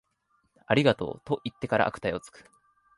[0.65, 2.49] ありがとう、と言ってから悪態をつく